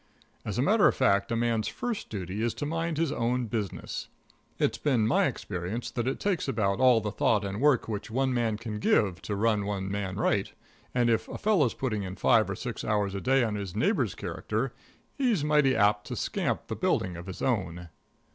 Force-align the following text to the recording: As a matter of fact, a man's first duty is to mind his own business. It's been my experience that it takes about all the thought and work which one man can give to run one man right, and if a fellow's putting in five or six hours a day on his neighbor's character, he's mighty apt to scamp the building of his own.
As 0.43 0.57
a 0.57 0.63
matter 0.63 0.87
of 0.87 0.95
fact, 0.95 1.31
a 1.31 1.35
man's 1.35 1.67
first 1.67 2.09
duty 2.09 2.41
is 2.41 2.55
to 2.55 2.65
mind 2.65 2.97
his 2.97 3.11
own 3.11 3.45
business. 3.45 4.07
It's 4.57 4.79
been 4.79 5.05
my 5.05 5.27
experience 5.27 5.91
that 5.91 6.07
it 6.07 6.19
takes 6.19 6.47
about 6.47 6.79
all 6.79 7.01
the 7.01 7.11
thought 7.11 7.45
and 7.45 7.61
work 7.61 7.87
which 7.87 8.09
one 8.09 8.33
man 8.33 8.57
can 8.57 8.79
give 8.79 9.21
to 9.21 9.35
run 9.35 9.63
one 9.63 9.91
man 9.91 10.15
right, 10.15 10.51
and 10.95 11.07
if 11.07 11.27
a 11.27 11.37
fellow's 11.37 11.75
putting 11.75 12.01
in 12.01 12.15
five 12.15 12.49
or 12.49 12.55
six 12.55 12.83
hours 12.83 13.13
a 13.13 13.21
day 13.21 13.43
on 13.43 13.53
his 13.53 13.75
neighbor's 13.75 14.15
character, 14.15 14.73
he's 15.19 15.43
mighty 15.43 15.75
apt 15.75 16.07
to 16.07 16.15
scamp 16.15 16.65
the 16.65 16.75
building 16.75 17.15
of 17.15 17.27
his 17.27 17.43
own. 17.43 17.89